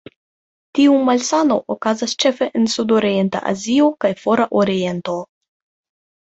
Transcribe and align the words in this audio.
Tiu 0.77 0.93
malsano 1.09 1.57
okazas 1.75 2.15
ĉefe 2.23 2.47
en 2.61 2.65
Sudorienta 2.77 3.43
Azio 3.53 3.91
kaj 4.07 4.13
Fora 4.23 4.49
Oriento. 4.63 5.21